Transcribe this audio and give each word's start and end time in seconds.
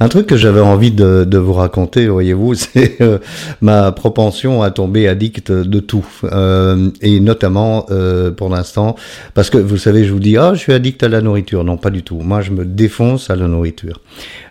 Un 0.00 0.08
truc 0.08 0.26
que 0.26 0.36
j'avais 0.36 0.60
envie 0.60 0.90
de, 0.90 1.24
de, 1.24 1.38
vous 1.38 1.52
raconter, 1.52 2.08
voyez-vous, 2.08 2.54
c'est 2.54 3.00
euh, 3.00 3.18
ma 3.60 3.92
propension 3.92 4.62
à 4.62 4.70
tomber 4.70 5.08
addict 5.08 5.52
de 5.52 5.80
tout, 5.80 6.06
euh, 6.24 6.90
et 7.00 7.20
notamment 7.20 7.86
euh, 7.90 8.30
pour 8.30 8.48
l'instant, 8.48 8.96
parce 9.34 9.50
que 9.50 9.58
vous 9.58 9.78
savez, 9.78 10.04
je 10.04 10.12
vous 10.12 10.20
dis, 10.20 10.36
ah, 10.36 10.54
je 10.54 10.60
suis 10.60 10.72
addict 10.72 11.02
à 11.02 11.08
la 11.08 11.20
nourriture. 11.20 11.64
Non, 11.64 11.76
pas 11.76 11.90
du 11.90 12.02
tout. 12.02 12.18
Moi, 12.18 12.40
je 12.40 12.50
me 12.50 12.64
défonce 12.64 13.30
à 13.30 13.36
la 13.36 13.48
nourriture. 13.48 14.00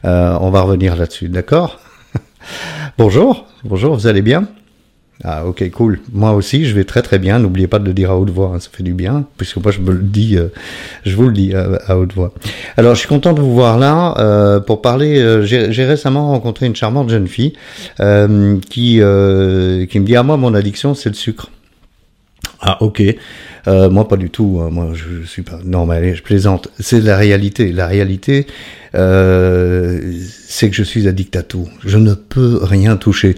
Euh, 0.06 0.38
on 0.42 0.50
va 0.50 0.62
revenir 0.62 0.96
là-dessus, 0.96 1.30
d'accord? 1.30 1.80
Bonjour, 2.98 3.48
bonjour, 3.64 3.96
vous 3.96 4.08
allez 4.08 4.22
bien? 4.22 4.48
Ah 5.24 5.46
ok 5.46 5.70
cool. 5.72 6.00
Moi 6.12 6.34
aussi 6.34 6.66
je 6.66 6.76
vais 6.76 6.84
très 6.84 7.02
très 7.02 7.20
bien. 7.20 7.40
N'oubliez 7.40 7.68
pas 7.68 7.80
de 7.80 7.86
le 7.86 7.94
dire 7.94 8.12
à 8.12 8.18
haute 8.18 8.30
voix, 8.30 8.52
hein, 8.54 8.60
ça 8.60 8.70
fait 8.72 8.84
du 8.84 8.94
bien. 8.94 9.26
Puisque 9.38 9.58
moi 9.58 9.72
je 9.72 9.80
me 9.80 9.92
le 9.92 10.02
dis, 10.02 10.38
euh, 10.38 10.48
je 11.06 11.16
vous 11.16 11.28
le 11.28 11.34
dis 11.34 11.54
à, 11.54 11.98
haute 11.98 12.14
voix. 12.14 12.34
Alors 12.76 12.96
je 12.96 13.00
suis 13.00 13.08
content 13.08 13.34
de 13.34 13.40
vous 13.40 13.54
voir 13.54 13.78
là 13.78 14.16
euh, 14.20 14.60
pour 14.60 14.82
parler. 14.82 15.20
Euh, 15.20 15.44
j'ai 15.44 15.86
récemment 15.86 16.30
rencontré 16.30 16.66
une 16.66 16.76
charmante 16.76 17.10
jeune 17.10 17.28
fille 17.28 17.54
qui 17.98 18.96
qui 18.98 19.00
me 19.00 20.04
dit 20.04 20.16
à 20.16 20.20
ah, 20.20 20.24
moi 20.24 20.38
mon 20.38 20.54
addiction 20.54 20.94
c'est 20.94 21.10
le 21.10 21.16
sucre. 21.16 21.50
Ah 22.62 22.78
ok. 22.82 23.02
Euh, 23.68 23.90
moi 23.90 24.08
pas 24.08 24.18
du 24.18 24.30
tout. 24.30 24.62
Hein. 24.62 24.70
Moi 24.72 24.90
je, 24.94 25.26
suis 25.26 25.42
pas. 25.42 25.60
Non 25.64 25.86
mais 25.86 25.96
allez, 25.96 26.16
je 26.16 26.24
plaisante. 26.24 26.70
C'est 26.80 27.02
la 27.02 27.18
réalité. 27.18 27.72
La 27.72 27.88
réalité, 27.88 28.48
euh, 28.96 30.00
c'est 30.48 30.70
que 30.70 30.76
je 30.76 30.84
suis 30.84 31.08
addict 31.08 31.36
à 31.36 31.44
tout. 31.44 31.68
Je 31.84 31.98
ne 31.98 32.14
peux 32.14 32.60
rien 32.62 32.98
toucher. 32.98 33.36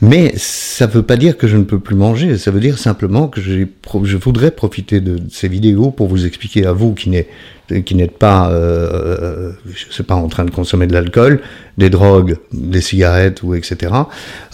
Mais 0.00 0.32
ça 0.36 0.86
ne 0.86 0.92
veut 0.92 1.02
pas 1.02 1.16
dire 1.16 1.36
que 1.36 1.46
je 1.46 1.56
ne 1.56 1.64
peux 1.64 1.80
plus 1.80 1.96
manger. 1.96 2.38
Ça 2.38 2.50
veut 2.50 2.60
dire 2.60 2.78
simplement 2.78 3.28
que 3.28 3.40
je 3.40 4.16
voudrais 4.16 4.50
profiter 4.50 5.00
de 5.00 5.18
ces 5.30 5.48
vidéos 5.48 5.90
pour 5.90 6.08
vous 6.08 6.26
expliquer 6.26 6.66
à 6.66 6.72
vous 6.72 6.94
qui 6.94 7.10
n'êtes 7.10 7.28
qui 7.84 7.94
n'êtes 7.94 8.16
pas, 8.16 8.50
euh, 8.50 9.52
je 9.66 9.92
sais 9.92 10.02
pas, 10.02 10.14
en 10.14 10.28
train 10.28 10.44
de 10.44 10.50
consommer 10.50 10.86
de 10.86 10.92
l'alcool, 10.92 11.40
des 11.76 11.90
drogues, 11.90 12.36
des 12.52 12.80
cigarettes 12.80 13.42
ou 13.42 13.54
etc. 13.54 13.92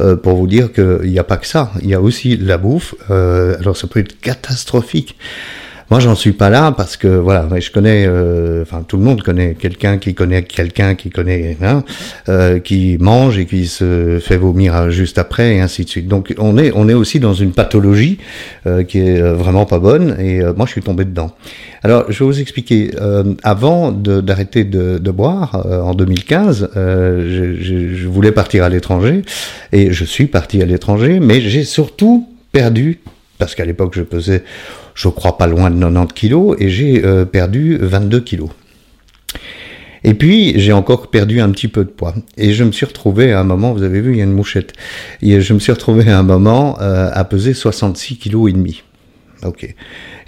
Euh, 0.00 0.16
pour 0.16 0.36
vous 0.36 0.46
dire 0.46 0.72
qu'il 0.72 1.10
n'y 1.10 1.18
a 1.18 1.24
pas 1.24 1.36
que 1.36 1.46
ça. 1.46 1.70
Il 1.80 1.88
y 1.88 1.94
a 1.94 2.00
aussi 2.00 2.36
la 2.36 2.58
bouffe. 2.58 2.94
Euh, 3.10 3.56
alors 3.60 3.76
ça 3.76 3.86
peut 3.86 4.00
être 4.00 4.20
catastrophique. 4.20 5.13
Moi, 5.90 6.00
j'en 6.00 6.14
suis 6.14 6.32
pas 6.32 6.48
là 6.48 6.72
parce 6.72 6.96
que 6.96 7.08
voilà, 7.08 7.46
je 7.60 7.70
connais, 7.70 8.06
euh, 8.06 8.62
enfin 8.62 8.82
tout 8.86 8.96
le 8.96 9.02
monde 9.02 9.22
connaît 9.22 9.54
quelqu'un 9.54 9.98
qui 9.98 10.14
connaît 10.14 10.42
quelqu'un 10.42 10.94
qui 10.94 11.10
connaît, 11.10 11.58
hein, 11.62 11.84
euh, 12.30 12.58
qui 12.58 12.96
mange 12.98 13.38
et 13.38 13.44
qui 13.44 13.66
se 13.66 14.18
fait 14.18 14.38
vomir 14.38 14.90
juste 14.90 15.18
après 15.18 15.56
et 15.56 15.60
ainsi 15.60 15.84
de 15.84 15.90
suite. 15.90 16.08
Donc 16.08 16.34
on 16.38 16.56
est 16.56 16.72
on 16.74 16.88
est 16.88 16.94
aussi 16.94 17.20
dans 17.20 17.34
une 17.34 17.52
pathologie 17.52 18.18
euh, 18.66 18.82
qui 18.82 18.98
est 18.98 19.20
vraiment 19.20 19.66
pas 19.66 19.78
bonne 19.78 20.16
et 20.18 20.42
moi 20.56 20.64
je 20.64 20.72
suis 20.72 20.82
tombé 20.82 21.04
dedans. 21.04 21.32
Alors 21.82 22.10
je 22.10 22.18
vais 22.18 22.24
vous 22.24 22.40
expliquer. 22.40 22.90
avant 23.42 23.92
d'arrêter 23.92 24.64
de, 24.64 25.10
boire 25.10 25.66
en 25.66 25.94
2015, 25.94 26.70
je, 26.74 27.56
je, 27.60 27.94
je 27.94 28.08
voulais 28.08 28.32
partir 28.32 28.64
à 28.64 28.70
l'étranger 28.70 29.22
et 29.70 29.92
je 29.92 30.04
suis 30.04 30.26
parti 30.26 30.62
à 30.62 30.66
l'étranger, 30.66 31.20
mais 31.20 31.42
j'ai 31.42 31.62
surtout 31.62 32.26
perdu 32.52 33.00
parce 33.38 33.54
qu'à 33.54 33.66
l'époque 33.66 33.92
je 33.94 34.02
pesais 34.02 34.42
je 34.94 35.08
crois 35.08 35.36
pas 35.36 35.46
loin 35.46 35.70
de 35.70 35.78
90 35.78 36.14
kilos, 36.14 36.56
et 36.58 36.68
j'ai 36.68 37.04
euh, 37.04 37.24
perdu 37.24 37.78
22 37.80 38.20
kilos. 38.20 38.50
Et 40.06 40.14
puis, 40.14 40.58
j'ai 40.60 40.72
encore 40.72 41.08
perdu 41.08 41.40
un 41.40 41.50
petit 41.50 41.68
peu 41.68 41.82
de 41.82 41.88
poids. 41.88 42.14
Et 42.36 42.52
je 42.52 42.62
me 42.62 42.72
suis 42.72 42.84
retrouvé 42.84 43.32
à 43.32 43.40
un 43.40 43.44
moment, 43.44 43.72
vous 43.72 43.82
avez 43.82 44.02
vu, 44.02 44.12
il 44.12 44.18
y 44.18 44.20
a 44.20 44.24
une 44.24 44.32
mouchette. 44.32 44.74
Et 45.22 45.40
je 45.40 45.54
me 45.54 45.58
suis 45.58 45.72
retrouvé 45.72 46.10
à 46.10 46.18
un 46.18 46.22
moment 46.22 46.78
euh, 46.80 47.08
à 47.12 47.24
peser 47.24 47.54
66 47.54 48.18
kilos 48.18 48.50
et 48.50 48.52
demi. 48.52 48.82
Ok. 49.44 49.74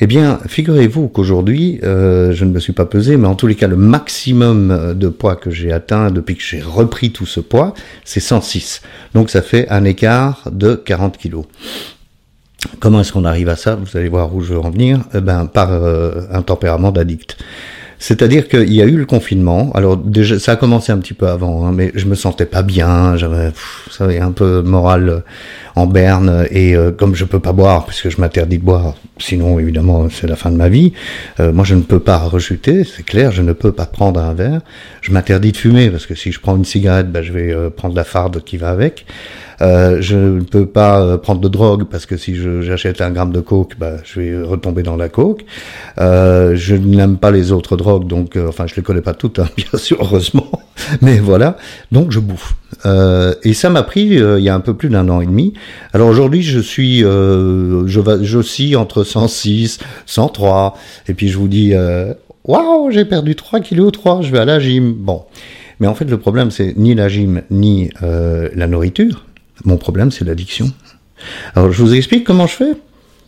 Eh 0.01 0.07
bien, 0.07 0.41
figurez-vous 0.47 1.09
qu'aujourd'hui, 1.09 1.79
euh, 1.85 2.33
je 2.33 2.45
ne 2.45 2.51
me 2.51 2.59
suis 2.59 2.73
pas 2.73 2.87
pesé, 2.87 3.19
mais 3.19 3.29
en 3.29 3.35
tous 3.35 3.47
les 3.47 3.55
cas, 3.55 3.67
le 3.67 3.77
maximum 3.77 4.95
de 4.95 5.09
poids 5.09 5.37
que 5.37 5.51
j'ai 5.51 5.73
atteint 5.73 6.11
depuis 6.11 6.37
que 6.37 6.43
j'ai 6.43 6.61
repris 6.61 7.13
tout 7.13 7.27
ce 7.27 7.41
poids, 7.41 7.75
c'est 8.05 8.21
106. 8.21 8.81
Donc, 9.15 9.29
ça 9.29 9.43
fait 9.43 9.69
un 9.69 9.85
écart 9.85 10.49
de 10.51 10.75
40 10.75 11.19
kilos. 11.19 11.45
Comment 12.81 13.01
est-ce 13.01 13.13
qu'on 13.13 13.25
arrive 13.25 13.49
à 13.49 13.57
ça? 13.57 13.77
Vous 13.77 13.97
allez 13.97 14.09
voir 14.09 14.35
où 14.35 14.43
je 14.43 14.55
veux 14.55 14.61
en 14.61 14.71
venir. 14.71 15.01
Eh 15.15 15.21
ben, 15.21 15.47
par 15.47 15.73
euh, 15.73 16.23
un 16.31 16.43
tempérament 16.43 16.93
d'addict. 16.93 17.37
C'est-à-dire 17.99 18.49
qu'il 18.49 18.75
y 18.75 18.83
a 18.83 18.85
eu 18.85 18.99
le 18.99 19.07
confinement. 19.07 19.71
Alors 19.75 19.97
déjà, 19.97 20.39
ça 20.39 20.53
a 20.53 20.57
commencé 20.57 20.93
un 20.93 20.99
petit 20.99 21.15
peu 21.15 21.29
avant, 21.29 21.67
hein, 21.67 21.73
mais 21.75 21.93
je 21.95 22.05
me 22.05 22.15
sentais 22.15 22.45
pas 22.45 22.63
bien. 22.63 23.17
J'avais, 23.17 23.53
avait 24.01 24.21
un 24.21 24.33
peu 24.33 24.61
moral 24.61 25.09
euh, 25.09 25.21
en 25.77 25.87
berne. 25.87 26.47
Et 26.51 26.77
euh, 26.77 26.93
comme 26.93 27.15
je 27.15 27.25
peux 27.25 27.41
pas 27.41 27.53
boire, 27.53 27.87
puisque 27.87 28.11
je 28.11 28.21
m'interdis 28.21 28.59
de 28.59 28.65
boire, 28.65 28.95
sinon 29.19 29.59
évidemment 29.59 30.09
c'est 30.11 30.27
la 30.27 30.37
fin 30.37 30.51
de 30.51 30.57
ma 30.57 30.69
vie. 30.69 30.93
moi, 31.39 31.65
je 31.65 31.75
ne 31.75 31.83
peux 31.83 32.01
pas 32.01 32.19
rechuter, 32.19 32.85
c'est 32.85 33.05
clair. 33.05 33.33
Je 33.33 33.41
ne 33.41 33.55
peux 33.55 33.73
pas 33.73 33.87
prendre 33.87 34.21
un 34.21 34.35
verre. 34.35 34.61
Je 35.01 35.11
m'interdis 35.13 35.53
de 35.53 35.57
fumer 35.57 35.91
parce 35.91 36.05
que 36.05 36.15
si 36.15 36.33
je 36.33 36.41
prends 36.41 36.57
une 36.57 36.67
cigarette, 36.67 37.11
ben, 37.11 37.23
je 37.23 37.33
vais 37.33 37.71
prendre 37.71 37.97
la 37.97 38.05
farde 38.05 38.45
qui 38.45 38.59
va 38.59 38.69
avec. 38.69 39.07
Euh, 39.63 39.99
je 40.01 40.17
ne 40.17 40.41
peux 40.41 40.67
pas 40.67 41.01
euh, 41.01 41.17
prendre 41.17 41.41
de 41.41 41.49
drogue 41.49 41.85
parce 41.91 42.07
que 42.07 42.17
si 42.17 42.37
j'achète 42.63 43.01
un 43.01 43.11
gramme 43.11 43.33
de 43.33 43.41
coke, 43.41 43.75
bah, 43.79 43.97
je 44.05 44.21
vais 44.21 44.43
retomber 44.43 44.83
dans 44.83 44.97
la 44.97 45.09
coke. 45.09 45.45
Euh, 45.99 46.55
je 46.57 46.75
n'aime 46.75 47.17
pas 47.17 47.31
les 47.31 47.53
autres 47.53 47.77
drogues, 47.77 48.07
donc 48.07 48.37
euh, 48.37 48.49
enfin 48.49 48.67
je 48.67 48.75
les 48.75 48.83
connais 48.83 49.01
pas 49.01 49.15
toutes, 49.15 49.39
hein, 49.39 49.49
bien 49.57 49.79
sûr, 49.79 49.99
heureusement. 50.01 50.51
Mais 51.01 51.19
voilà, 51.19 51.57
donc 51.93 52.13
je 52.13 52.21
bouffe. 52.21 52.55
Euh, 52.85 53.35
et 53.43 53.55
ça 53.55 53.71
m'a 53.71 53.83
pris 53.83 54.03
il 54.03 54.41
y 54.41 54.49
a 54.49 54.55
un 54.55 54.61
peu 54.61 54.75
plus 54.75 54.89
d'un 54.89 55.09
an 55.09 55.21
et 55.21 55.27
demi. 55.27 55.55
Alors 55.93 56.09
aujourd'hui, 56.09 56.43
je 56.43 56.61
suis, 56.61 57.01
je 57.01 58.19
j'oscille 58.23 58.77
entre 58.77 59.05
106, 59.05 59.79
103, 60.05 60.77
et 61.09 61.15
puis 61.15 61.29
je 61.29 61.39
vous 61.39 61.49
dis, 61.49 61.73
waouh, 62.45 62.91
j'ai 62.91 63.05
perdu 63.05 63.35
3 63.35 63.61
kilos, 63.61 63.93
3, 63.93 64.23
je 64.23 64.31
vais 64.31 64.39
à 64.39 64.45
la 64.45 64.59
gym. 64.59 64.93
Bon. 64.93 65.23
Mais 65.81 65.87
en 65.87 65.95
fait, 65.95 66.07
le 66.07 66.19
problème, 66.19 66.51
c'est 66.51 66.77
ni 66.77 66.95
la 66.95 67.09
gym, 67.09 67.43
ni 67.51 67.91
la 68.01 68.67
nourriture. 68.67 69.25
Mon 69.65 69.77
problème, 69.77 70.11
c'est 70.11 70.25
l'addiction. 70.25 70.71
Alors, 71.55 71.73
je 71.73 71.83
vous 71.83 71.95
explique 71.95 72.25
comment 72.25 72.47
je 72.47 72.55
fais. 72.55 72.73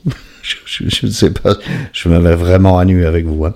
je 0.43 1.06
ne 1.06 1.11
sais 1.11 1.31
pas, 1.31 1.56
je 1.93 2.09
me 2.09 2.19
mets 2.19 2.34
vraiment 2.34 2.78
à 2.78 2.84
nu 2.84 3.06
avec 3.06 3.27
vous. 3.27 3.44
Hein. 3.44 3.55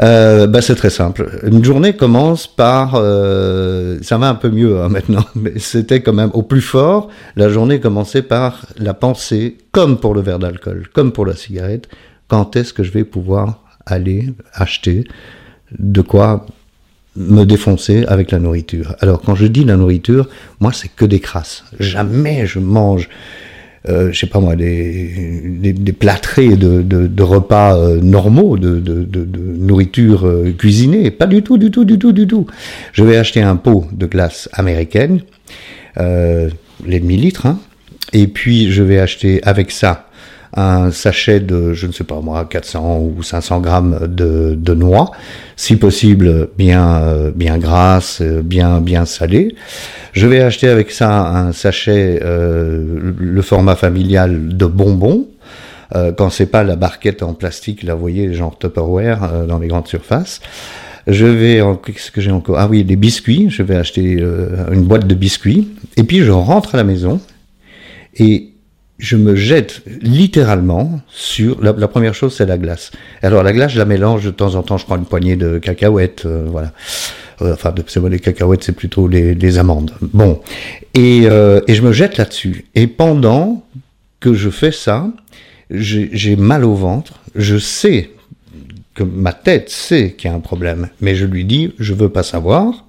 Euh, 0.00 0.46
bah, 0.46 0.62
c'est 0.62 0.76
très 0.76 0.90
simple. 0.90 1.40
Une 1.42 1.64
journée 1.64 1.94
commence 1.94 2.46
par, 2.46 2.94
euh, 2.94 3.98
ça 4.02 4.16
va 4.16 4.28
un 4.28 4.34
peu 4.34 4.50
mieux 4.50 4.80
hein, 4.80 4.88
maintenant, 4.90 5.24
mais 5.34 5.58
c'était 5.58 6.02
quand 6.02 6.12
même 6.12 6.30
au 6.34 6.42
plus 6.42 6.60
fort. 6.60 7.08
La 7.36 7.48
journée 7.48 7.80
commençait 7.80 8.22
par 8.22 8.66
la 8.78 8.94
pensée, 8.94 9.58
comme 9.72 9.98
pour 9.98 10.14
le 10.14 10.20
verre 10.20 10.38
d'alcool, 10.38 10.88
comme 10.92 11.12
pour 11.12 11.26
la 11.26 11.34
cigarette. 11.34 11.88
Quand 12.28 12.56
est-ce 12.56 12.72
que 12.72 12.82
je 12.82 12.92
vais 12.92 13.04
pouvoir 13.04 13.64
aller 13.86 14.32
acheter 14.52 15.04
de 15.78 16.00
quoi 16.00 16.46
me 17.18 17.44
défoncer 17.44 18.04
avec 18.06 18.30
la 18.30 18.38
nourriture. 18.38 18.94
Alors 19.00 19.20
quand 19.20 19.34
je 19.34 19.46
dis 19.46 19.64
la 19.64 19.76
nourriture, 19.76 20.28
moi 20.60 20.72
c'est 20.72 20.88
que 20.88 21.04
des 21.04 21.18
crasses. 21.18 21.64
Jamais 21.80 22.46
je 22.46 22.60
mange, 22.60 23.08
euh, 23.88 24.12
je 24.12 24.18
sais 24.18 24.26
pas 24.26 24.38
moi, 24.38 24.54
des, 24.54 25.72
des, 25.72 25.92
plâtrés 25.92 26.56
de, 26.56 26.82
de, 26.82 27.22
repas 27.22 27.76
euh, 27.76 28.00
normaux, 28.00 28.56
de, 28.56 28.78
de, 28.78 29.28
nourriture 29.58 30.26
euh, 30.26 30.52
cuisinée. 30.56 31.10
Pas 31.10 31.26
du 31.26 31.42
tout, 31.42 31.58
du 31.58 31.70
tout, 31.70 31.84
du 31.84 31.98
tout, 31.98 32.12
du 32.12 32.26
tout. 32.26 32.46
Je 32.92 33.02
vais 33.02 33.16
acheter 33.16 33.42
un 33.42 33.56
pot 33.56 33.86
de 33.92 34.06
glace 34.06 34.48
américaine, 34.52 35.20
euh, 35.98 36.48
les 36.86 37.00
demi-litres, 37.00 37.46
hein, 37.46 37.58
et 38.12 38.28
puis 38.28 38.70
je 38.70 38.82
vais 38.84 39.00
acheter 39.00 39.42
avec 39.42 39.72
ça 39.72 40.07
un 40.54 40.90
sachet 40.90 41.40
de, 41.40 41.72
je 41.72 41.86
ne 41.86 41.92
sais 41.92 42.04
pas 42.04 42.20
moi, 42.20 42.44
400 42.44 43.00
ou 43.00 43.22
500 43.22 43.60
grammes 43.60 43.98
de, 44.08 44.54
de 44.58 44.74
noix, 44.74 45.10
si 45.56 45.76
possible 45.76 46.48
bien, 46.56 47.02
euh, 47.02 47.30
bien 47.34 47.58
grasse, 47.58 48.22
bien, 48.22 48.80
bien 48.80 49.04
salée. 49.04 49.54
Je 50.12 50.26
vais 50.26 50.40
acheter 50.40 50.68
avec 50.68 50.90
ça 50.90 51.28
un 51.28 51.52
sachet, 51.52 52.20
euh, 52.24 53.12
le 53.18 53.42
format 53.42 53.76
familial 53.76 54.56
de 54.56 54.66
bonbons. 54.66 55.28
Euh, 55.94 56.12
quand 56.12 56.28
c'est 56.30 56.46
pas 56.46 56.64
la 56.64 56.76
barquette 56.76 57.22
en 57.22 57.34
plastique, 57.34 57.82
là, 57.82 57.94
vous 57.94 58.00
voyez, 58.00 58.34
genre 58.34 58.58
Tupperware 58.58 59.22
euh, 59.22 59.46
dans 59.46 59.58
les 59.58 59.68
grandes 59.68 59.86
surfaces. 59.86 60.40
Je 61.06 61.24
vais, 61.24 61.62
qu'est-ce 61.86 62.10
que 62.10 62.20
j'ai 62.20 62.30
encore? 62.30 62.58
Ah 62.58 62.66
oui, 62.68 62.82
les 62.82 62.96
biscuits. 62.96 63.48
Je 63.48 63.62
vais 63.62 63.76
acheter 63.76 64.22
une 64.72 64.82
boîte 64.82 65.06
de 65.06 65.14
biscuits. 65.14 65.68
Et 65.96 66.02
puis 66.02 66.18
je 66.18 66.32
rentre 66.32 66.74
à 66.74 66.78
la 66.78 66.84
maison 66.84 67.18
et 68.16 68.47
je 68.98 69.16
me 69.16 69.36
jette 69.36 69.82
littéralement 70.02 71.00
sur 71.08 71.62
la, 71.62 71.72
première 71.88 72.14
chose 72.14 72.34
c'est 72.34 72.46
la 72.46 72.58
glace. 72.58 72.90
Alors 73.22 73.42
la 73.42 73.52
glace 73.52 73.72
je 73.72 73.78
la 73.78 73.84
mélange 73.84 74.24
de 74.24 74.30
temps 74.30 74.54
en 74.54 74.62
temps, 74.62 74.76
je 74.76 74.84
prends 74.84 74.96
une 74.96 75.06
poignée 75.06 75.36
de 75.36 75.58
cacahuètes, 75.58 76.26
euh, 76.26 76.46
voilà. 76.48 76.72
Euh, 77.40 77.54
enfin, 77.54 77.72
c'est 77.86 78.02
les 78.08 78.18
cacahuètes, 78.18 78.64
c'est 78.64 78.72
plutôt 78.72 79.06
les, 79.06 79.58
amandes. 79.58 79.92
Bon, 80.00 80.40
et, 80.94 81.22
euh, 81.26 81.60
et 81.68 81.74
je 81.74 81.82
me 81.82 81.92
jette 81.92 82.16
là-dessus. 82.16 82.66
Et 82.74 82.88
pendant 82.88 83.64
que 84.18 84.34
je 84.34 84.50
fais 84.50 84.72
ça, 84.72 85.08
j'ai 85.70 86.36
mal 86.36 86.64
au 86.64 86.74
ventre. 86.74 87.20
Je 87.36 87.58
sais 87.58 88.10
que 88.94 89.04
ma 89.04 89.32
tête 89.32 89.70
sait 89.70 90.12
qu'il 90.12 90.28
y 90.28 90.32
a 90.32 90.36
un 90.36 90.40
problème, 90.40 90.88
mais 91.00 91.14
je 91.14 91.24
lui 91.24 91.44
dis 91.44 91.72
je 91.78 91.94
veux 91.94 92.08
pas 92.08 92.24
savoir. 92.24 92.84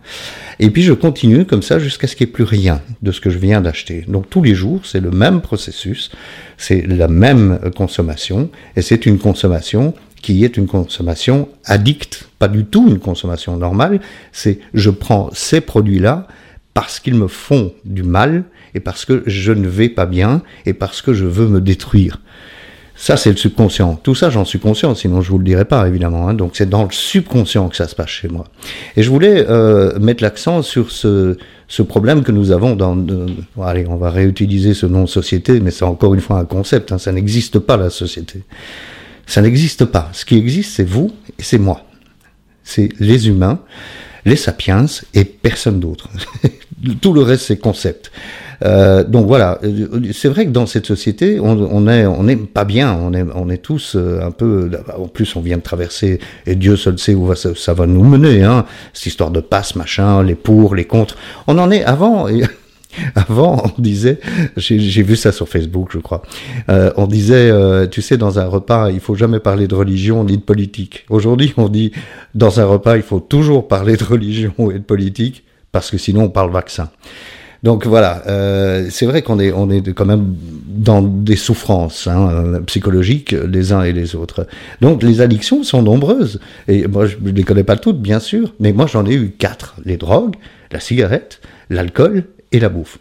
Et 0.61 0.69
puis 0.71 0.83
je 0.83 0.91
continue 0.91 1.45
comme 1.45 1.61
ça 1.61 1.79
jusqu'à 1.79 2.05
ce 2.05 2.15
qu'il 2.15 2.27
n'y 2.27 2.31
ait 2.31 2.33
plus 2.33 2.43
rien 2.43 2.81
de 3.01 3.11
ce 3.13 3.21
que 3.21 3.29
je 3.29 3.37
viens 3.37 3.61
d'acheter. 3.61 4.03
Donc 4.07 4.29
tous 4.29 4.43
les 4.43 4.55
jours, 4.55 4.81
c'est 4.83 4.99
le 4.99 5.09
même 5.09 5.39
processus, 5.39 6.11
c'est 6.57 6.85
la 6.85 7.07
même 7.07 7.59
consommation, 7.75 8.49
et 8.75 8.81
c'est 8.81 9.05
une 9.05 9.19
consommation 9.19 9.93
qui 10.21 10.43
est 10.43 10.57
une 10.57 10.67
consommation 10.67 11.47
addicte, 11.63 12.29
pas 12.39 12.49
du 12.49 12.65
tout 12.65 12.89
une 12.89 12.99
consommation 12.99 13.55
normale. 13.55 14.01
C'est 14.33 14.59
je 14.73 14.89
prends 14.89 15.29
ces 15.33 15.61
produits-là 15.61 16.27
parce 16.73 16.99
qu'ils 16.99 17.15
me 17.15 17.27
font 17.27 17.73
du 17.85 18.03
mal 18.03 18.43
et 18.75 18.81
parce 18.81 19.05
que 19.05 19.23
je 19.25 19.53
ne 19.53 19.67
vais 19.67 19.89
pas 19.89 20.05
bien 20.05 20.43
et 20.65 20.73
parce 20.73 21.01
que 21.01 21.13
je 21.13 21.25
veux 21.25 21.47
me 21.47 21.61
détruire. 21.61 22.19
Ça, 23.01 23.15
c'est 23.15 23.29
le 23.29 23.37
subconscient. 23.37 23.95
Tout 24.03 24.13
ça, 24.13 24.29
j'en 24.29 24.43
suis 24.43 24.59
conscient, 24.59 24.93
sinon 24.93 25.21
je 25.21 25.31
vous 25.31 25.37
le 25.37 25.45
dirais 25.45 25.63
pas, 25.63 25.87
évidemment. 25.87 26.27
Hein. 26.27 26.33
Donc, 26.33 26.51
c'est 26.55 26.67
dans 26.67 26.83
le 26.83 26.91
subconscient 26.91 27.69
que 27.69 27.77
ça 27.77 27.87
se 27.87 27.95
passe 27.95 28.09
chez 28.09 28.27
moi. 28.27 28.43
Et 28.97 29.03
je 29.03 29.09
voulais 29.09 29.45
euh, 29.47 29.97
mettre 29.99 30.21
l'accent 30.21 30.61
sur 30.63 30.91
ce, 30.91 31.37
ce 31.69 31.81
problème 31.81 32.23
que 32.23 32.33
nous 32.33 32.51
avons 32.51 32.75
dans... 32.75 32.97
allez, 33.63 33.87
on 33.87 33.95
va 33.95 34.09
réutiliser 34.09 34.73
ce 34.73 34.85
nom 34.85 35.07
société, 35.07 35.61
mais 35.61 35.71
c'est 35.71 35.85
encore 35.85 36.13
une 36.13 36.19
fois 36.19 36.39
un 36.39 36.45
concept. 36.45 36.91
Hein. 36.91 36.97
Ça 36.97 37.13
n'existe 37.13 37.59
pas, 37.59 37.77
la 37.77 37.89
société. 37.89 38.43
Ça 39.25 39.41
n'existe 39.41 39.85
pas. 39.85 40.09
Ce 40.11 40.25
qui 40.25 40.37
existe, 40.37 40.75
c'est 40.75 40.83
vous 40.83 41.09
et 41.39 41.43
c'est 41.43 41.57
moi. 41.57 41.85
C'est 42.65 42.89
les 42.99 43.29
humains, 43.29 43.61
les 44.25 44.35
sapiens 44.35 44.87
et 45.13 45.23
personne 45.23 45.79
d'autre. 45.79 46.09
Tout 47.01 47.13
le 47.13 47.21
reste, 47.21 47.45
c'est 47.45 47.57
concept. 47.57 48.11
Euh, 48.65 49.03
donc 49.03 49.27
voilà, 49.27 49.59
c'est 50.13 50.29
vrai 50.29 50.45
que 50.45 50.51
dans 50.51 50.65
cette 50.65 50.85
société, 50.85 51.39
on, 51.39 51.87
est, 51.87 52.07
n'est 52.23 52.35
pas 52.35 52.65
bien. 52.65 52.97
On 53.01 53.49
est, 53.49 53.57
tous 53.57 53.95
euh, 53.95 54.21
un 54.21 54.31
peu. 54.31 54.69
En 54.97 55.07
plus, 55.07 55.35
on 55.35 55.41
vient 55.41 55.57
de 55.57 55.63
traverser, 55.63 56.19
et 56.45 56.55
Dieu 56.55 56.75
seul 56.75 56.99
sait 56.99 57.15
où 57.15 57.33
ça, 57.35 57.73
va 57.73 57.87
nous 57.87 58.03
mener. 58.03 58.43
Hein, 58.43 58.65
cette 58.93 59.07
histoire 59.07 59.31
de 59.31 59.41
passe, 59.41 59.75
machin, 59.75 60.23
les 60.23 60.35
pour, 60.35 60.75
les 60.75 60.85
contre. 60.85 61.17
On 61.47 61.57
en 61.57 61.71
est 61.71 61.83
avant. 61.83 62.27
Avant, 63.15 63.63
on 63.77 63.81
disait, 63.81 64.19
j'ai 64.57 65.03
vu 65.03 65.15
ça 65.15 65.31
sur 65.31 65.47
Facebook, 65.47 65.89
je 65.91 65.99
crois. 65.99 66.23
Euh, 66.69 66.91
on 66.97 67.07
disait, 67.07 67.49
euh, 67.51 67.87
tu 67.87 68.01
sais, 68.01 68.17
dans 68.17 68.39
un 68.39 68.45
repas, 68.45 68.89
il 68.89 68.99
faut 68.99 69.15
jamais 69.15 69.39
parler 69.39 69.67
de 69.67 69.75
religion 69.75 70.23
ni 70.23 70.37
de 70.37 70.41
politique. 70.41 71.05
Aujourd'hui, 71.09 71.53
on 71.57 71.69
dit, 71.69 71.91
dans 72.35 72.59
un 72.59 72.65
repas, 72.65 72.97
il 72.97 73.03
faut 73.03 73.19
toujours 73.19 73.67
parler 73.67 73.95
de 73.95 74.03
religion 74.09 74.53
et 74.71 74.79
de 74.79 74.83
politique, 74.83 75.43
parce 75.71 75.91
que 75.91 75.97
sinon, 75.97 76.23
on 76.23 76.29
parle 76.29 76.51
vaccin. 76.51 76.89
Donc 77.63 77.85
voilà, 77.85 78.23
euh, 78.27 78.87
c'est 78.89 79.05
vrai 79.05 79.21
qu'on 79.21 79.39
est, 79.39 79.51
on 79.51 79.69
est 79.69 79.93
quand 79.93 80.05
même 80.05 80.35
dans 80.67 81.01
des 81.01 81.35
souffrances 81.35 82.07
hein, 82.07 82.61
psychologiques 82.67 83.31
les 83.31 83.73
uns 83.73 83.83
et 83.83 83.91
les 83.91 84.15
autres. 84.15 84.47
Donc 84.81 85.03
les 85.03 85.21
addictions 85.21 85.63
sont 85.63 85.81
nombreuses. 85.81 86.39
Et 86.67 86.87
moi, 86.87 87.05
je 87.05 87.17
ne 87.21 87.31
les 87.31 87.43
connais 87.43 87.65
pas 87.65 87.75
toutes, 87.75 88.01
bien 88.01 88.19
sûr, 88.19 88.53
mais 88.59 88.71
moi 88.71 88.87
j'en 88.87 89.05
ai 89.05 89.13
eu 89.13 89.31
quatre. 89.31 89.75
Les 89.83 89.97
drogues, 89.97 90.35
la 90.71 90.79
cigarette, 90.79 91.41
l'alcool 91.69 92.25
et 92.51 92.59
la 92.59 92.69
bouffe. 92.69 92.99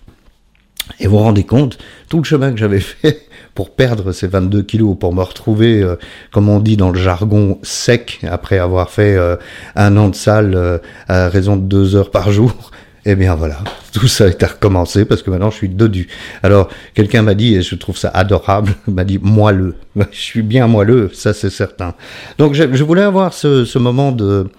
Et 1.01 1.07
vous 1.07 1.19
vous 1.19 1.23
rendez 1.23 1.45
compte, 1.45 1.79
tout 2.09 2.19
le 2.19 2.25
chemin 2.25 2.51
que 2.53 2.59
j'avais 2.59 2.81
fait 2.81 3.29
pour 3.55 3.75
perdre 3.75 4.13
ces 4.13 4.29
22 4.29 4.63
kilos, 4.63 4.97
pour 4.99 5.13
me 5.13 5.23
retrouver, 5.23 5.83
euh, 5.83 5.97
comme 6.33 6.49
on 6.49 6.61
dit 6.61 6.77
dans 6.77 6.91
le 6.91 6.99
jargon, 6.99 7.59
sec, 7.63 8.21
après 8.29 8.59
avoir 8.59 8.91
fait 8.91 9.17
euh, 9.17 9.37
un 9.75 9.97
an 9.97 10.09
de 10.09 10.15
salle 10.15 10.55
euh, 10.55 10.79
à 11.09 11.29
raison 11.29 11.57
de 11.57 11.63
deux 11.63 11.97
heures 11.97 12.11
par 12.11 12.31
jour, 12.33 12.71
eh 13.11 13.17
bien 13.17 13.35
voilà, 13.35 13.57
tout 13.93 14.07
ça 14.07 14.29
est 14.29 14.43
à 14.43 14.49
recommencer 14.49 15.07
parce 15.07 15.23
que 15.23 15.31
maintenant 15.31 15.51
je 15.51 15.57
suis 15.57 15.71
dodu. 15.71 16.09
Alors 16.43 16.69
quelqu'un 16.93 17.23
m'a 17.23 17.35
dit, 17.35 17.55
et 17.55 17.63
je 17.63 17.75
trouve 17.75 17.97
ça 17.97 18.11
adorable, 18.11 18.75
m'a 18.87 19.05
dit 19.05 19.19
moelleux. 19.21 19.77
Je 19.97 20.21
suis 20.21 20.43
bien 20.43 20.67
moelleux, 20.67 21.11
ça 21.15 21.33
c'est 21.33 21.49
certain. 21.49 21.95
Donc 22.37 22.53
je, 22.53 22.85
voulais 22.85 23.03
avoir 23.03 23.33
ce, 23.33 23.79
moment 23.79 24.13
de, 24.13 24.51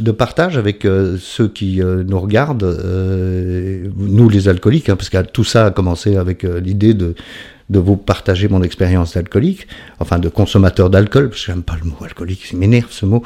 de 0.00 0.10
partage 0.10 0.56
avec 0.56 0.86
euh, 0.86 1.18
ceux 1.20 1.48
qui 1.48 1.82
euh, 1.82 2.02
nous 2.02 2.18
regardent, 2.18 2.64
euh, 2.64 3.88
nous 3.94 4.30
les 4.30 4.48
alcooliques, 4.48 4.88
hein, 4.88 4.96
parce 4.96 5.10
que 5.10 5.20
tout 5.20 5.44
ça 5.44 5.66
a 5.66 5.70
commencé 5.70 6.16
avec 6.16 6.44
l'idée 6.44 6.94
de 6.94 7.14
de 7.68 7.78
vous 7.78 7.96
partager 7.96 8.48
mon 8.48 8.62
expérience 8.62 9.14
d'alcoolique, 9.14 9.66
enfin 9.98 10.18
de 10.18 10.28
consommateur 10.28 10.88
d'alcool, 10.88 11.30
parce 11.30 11.40
que 11.40 11.52
j'aime 11.52 11.62
pas 11.62 11.74
le 11.82 11.88
mot 11.88 11.96
alcoolique, 12.04 12.46
il 12.52 12.58
m'énerve 12.58 12.90
ce 12.90 13.06
mot. 13.06 13.22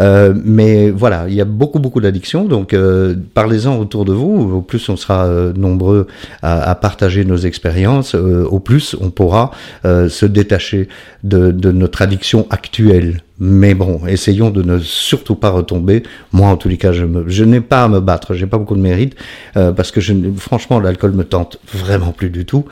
Euh, 0.00 0.34
mais 0.44 0.90
voilà, 0.90 1.26
il 1.28 1.34
y 1.34 1.40
a 1.40 1.44
beaucoup 1.44 1.78
beaucoup 1.78 2.00
d'addictions, 2.00 2.44
donc 2.44 2.74
euh, 2.74 3.14
parlez-en 3.34 3.76
autour 3.78 4.04
de 4.04 4.12
vous. 4.12 4.56
Au 4.56 4.60
plus 4.60 4.88
on 4.88 4.96
sera 4.96 5.26
euh, 5.26 5.52
nombreux 5.52 6.08
à, 6.42 6.74
partager 6.74 7.24
nos 7.24 7.36
expériences, 7.36 8.14
au 8.14 8.60
plus 8.60 8.96
on 9.00 9.10
pourra 9.10 9.50
se 9.84 10.26
détacher 10.26 10.88
de, 11.24 11.50
notre 11.70 12.02
addiction 12.02 12.46
actuelle. 12.50 13.22
Mais 13.38 13.74
bon, 13.74 14.06
essayons 14.06 14.50
de 14.50 14.62
ne 14.62 14.78
surtout 14.78 15.34
pas 15.34 15.50
retomber. 15.50 16.02
Moi, 16.32 16.48
en 16.48 16.56
tous 16.56 16.70
les 16.70 16.78
cas, 16.78 16.92
je, 16.92 17.44
n'ai 17.44 17.60
pas 17.60 17.84
à 17.84 17.88
me 17.88 18.00
battre. 18.00 18.34
J'ai 18.34 18.46
pas 18.46 18.56
beaucoup 18.56 18.76
de 18.76 18.80
mérite 18.80 19.14
parce 19.54 19.90
que 19.90 20.00
franchement, 20.36 20.80
l'alcool 20.80 21.12
me 21.12 21.24
tente 21.24 21.58
vraiment 21.72 22.12
plus 22.12 22.30
du 22.30 22.46
tout. 22.46 22.64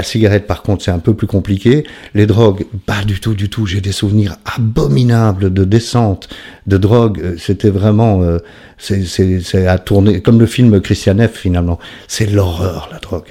La 0.00 0.04
cigarette, 0.04 0.46
par 0.46 0.62
contre, 0.62 0.82
c'est 0.82 0.90
un 0.90 0.98
peu 0.98 1.12
plus 1.12 1.26
compliqué. 1.26 1.84
Les 2.14 2.24
drogues, 2.24 2.64
pas 2.86 3.04
du 3.04 3.20
tout, 3.20 3.34
du 3.34 3.50
tout. 3.50 3.66
J'ai 3.66 3.82
des 3.82 3.92
souvenirs 3.92 4.36
abominables 4.46 5.52
de 5.52 5.64
descente 5.64 6.30
de 6.66 6.78
drogue. 6.78 7.20
Euh, 7.22 7.34
c'était 7.38 7.68
vraiment, 7.68 8.22
euh, 8.22 8.38
c'est 8.78 9.66
à 9.66 9.76
tourner 9.76 10.22
comme 10.22 10.40
le 10.40 10.46
film 10.46 10.80
Christian 10.80 11.18
F. 11.18 11.32
Finalement, 11.34 11.78
c'est 12.08 12.24
l'horreur 12.24 12.88
la 12.90 12.98
drogue. 12.98 13.28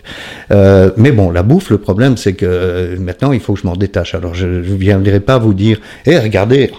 Euh, 0.52 0.92
mais 0.96 1.12
bon, 1.12 1.32
la 1.32 1.42
bouffe, 1.42 1.72
le 1.72 1.80
problème, 1.80 2.18
c'est 2.18 2.34
que 2.34 2.96
maintenant, 3.00 3.32
il 3.32 3.40
faut 3.40 3.54
que 3.54 3.62
je 3.62 3.66
m'en 3.66 3.76
détache. 3.76 4.14
Alors, 4.14 4.36
je 4.36 4.46
ne 4.46 4.62
viendrai 4.62 5.22
pas 5.22 5.40
vous 5.40 5.56
dire, 5.56 5.80
hé, 6.06 6.12
hey, 6.12 6.20
regardez 6.20 6.72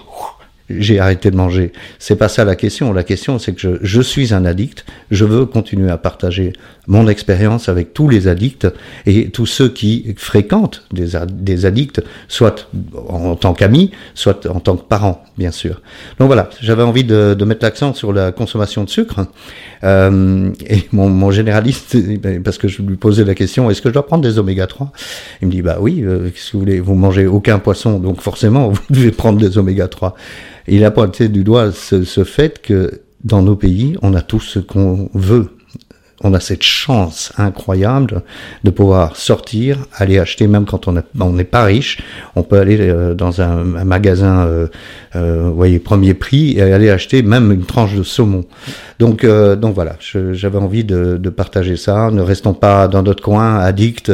j'ai 0.79 0.99
arrêté 0.99 1.31
de 1.31 1.35
manger. 1.35 1.71
C'est 1.99 2.15
pas 2.15 2.29
ça 2.29 2.45
la 2.45 2.55
question. 2.55 2.93
La 2.93 3.03
question, 3.03 3.39
c'est 3.39 3.53
que 3.53 3.79
je, 3.81 4.01
suis 4.01 4.33
un 4.33 4.45
addict. 4.45 4.85
Je 5.09 5.25
veux 5.25 5.45
continuer 5.45 5.89
à 5.89 5.97
partager 5.97 6.53
mon 6.87 7.07
expérience 7.07 7.69
avec 7.69 7.93
tous 7.93 8.09
les 8.09 8.27
addicts 8.27 8.67
et 9.05 9.29
tous 9.29 9.45
ceux 9.45 9.69
qui 9.69 10.13
fréquentent 10.17 10.83
des, 10.91 11.65
addicts, 11.65 12.01
soit 12.27 12.69
en 13.07 13.35
tant 13.35 13.53
qu'amis, 13.53 13.91
soit 14.15 14.47
en 14.47 14.59
tant 14.59 14.75
que 14.75 14.83
parents, 14.83 15.23
bien 15.37 15.51
sûr. 15.51 15.81
Donc 16.19 16.27
voilà, 16.27 16.49
j'avais 16.61 16.83
envie 16.83 17.03
de, 17.03 17.35
mettre 17.45 17.63
l'accent 17.63 17.93
sur 17.93 18.13
la 18.13 18.31
consommation 18.31 18.83
de 18.83 18.89
sucre. 18.89 19.27
Euh, 19.83 20.51
et 20.67 20.87
mon, 20.91 21.09
mon, 21.09 21.31
généraliste, 21.31 21.97
parce 22.43 22.57
que 22.57 22.67
je 22.67 22.81
lui 22.81 22.97
posais 22.97 23.23
la 23.23 23.35
question, 23.35 23.69
est-ce 23.69 23.81
que 23.81 23.89
je 23.89 23.93
dois 23.93 24.05
prendre 24.05 24.23
des 24.23 24.37
oméga 24.37 24.67
3 24.67 24.91
Il 25.41 25.47
me 25.47 25.51
dit, 25.51 25.61
bah 25.61 25.77
oui, 25.79 26.01
euh, 26.03 26.29
si 26.35 26.53
vous 26.53 26.59
voulez, 26.59 26.79
vous 26.79 26.95
mangez 26.95 27.25
aucun 27.25 27.59
poisson, 27.59 27.99
donc 27.99 28.21
forcément, 28.21 28.69
vous 28.69 28.81
devez 28.89 29.11
prendre 29.11 29.39
des 29.39 29.57
oméga 29.57 29.87
3. 29.87 30.15
Il 30.67 30.83
a 30.85 30.91
pointé 30.91 31.27
du 31.29 31.43
doigt 31.43 31.71
ce, 31.71 32.23
fait 32.23 32.61
que 32.61 33.01
dans 33.23 33.41
nos 33.41 33.55
pays, 33.55 33.97
on 34.01 34.13
a 34.13 34.21
tout 34.21 34.39
ce 34.39 34.59
qu'on 34.59 35.09
veut 35.13 35.49
on 36.23 36.33
a 36.33 36.39
cette 36.39 36.63
chance 36.63 37.33
incroyable 37.37 38.21
de 38.63 38.69
pouvoir 38.69 39.15
sortir, 39.15 39.77
aller 39.95 40.19
acheter, 40.19 40.47
même 40.47 40.65
quand 40.65 40.87
on 40.87 41.31
n'est 41.31 41.43
pas 41.43 41.63
riche, 41.63 41.99
on 42.35 42.43
peut 42.43 42.59
aller 42.59 42.77
euh, 42.79 43.13
dans 43.13 43.41
un, 43.41 43.63
magasin, 43.63 44.45
euh, 44.45 44.67
euh, 45.15 45.49
voyez, 45.53 45.79
premier 45.79 46.13
prix, 46.13 46.57
et 46.57 46.61
aller 46.61 46.89
acheter 46.89 47.23
même 47.23 47.51
une 47.51 47.65
tranche 47.65 47.95
de 47.95 48.03
saumon. 48.03 48.45
Donc, 48.99 49.23
euh, 49.23 49.55
donc 49.55 49.73
voilà, 49.73 49.95
j'avais 49.99 50.57
envie 50.57 50.83
de, 50.83 51.17
de, 51.17 51.29
partager 51.29 51.75
ça. 51.75 52.11
Ne 52.11 52.21
restons 52.21 52.53
pas 52.53 52.87
dans 52.87 53.01
notre 53.01 53.23
coin, 53.23 53.57
addicts. 53.57 54.11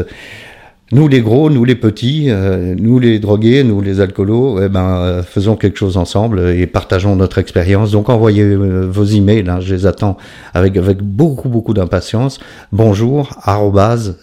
Nous 0.93 1.09
les 1.09 1.19
gros, 1.19 1.49
nous 1.49 1.65
les 1.65 1.75
petits, 1.75 2.27
euh, 2.29 2.73
nous 2.79 2.97
les 2.97 3.19
drogués, 3.19 3.65
nous 3.65 3.81
les 3.81 3.99
alcoolos, 3.99 4.61
eh 4.61 4.69
ben, 4.69 4.99
euh, 4.99 5.21
faisons 5.21 5.57
quelque 5.57 5.77
chose 5.77 5.97
ensemble 5.97 6.39
et 6.51 6.65
partageons 6.65 7.17
notre 7.17 7.39
expérience. 7.39 7.91
Donc 7.91 8.07
envoyez 8.07 8.43
euh, 8.43 8.87
vos 8.89 9.03
emails, 9.03 9.49
hein, 9.49 9.59
je 9.59 9.75
les 9.75 9.85
attends 9.85 10.15
avec, 10.53 10.77
avec 10.77 10.99
beaucoup 11.01 11.49
beaucoup 11.49 11.73
d'impatience. 11.73 12.39
Bonjour, 12.71 13.37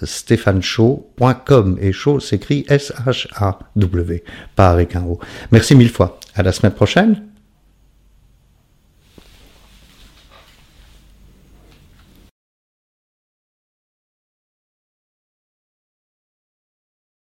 stéphaneshow.com 0.02 1.76
et 1.83 1.92
show 1.92 2.18
s'écrit 2.18 2.64
S-H-A-W, 2.71 4.25
pas 4.56 4.71
avec 4.71 4.97
un 4.97 5.02
O. 5.02 5.18
Merci 5.52 5.75
mille 5.75 5.90
fois. 5.90 6.18
À 6.35 6.42
la 6.42 6.52
semaine 6.52 6.73
prochaine. 6.73 7.34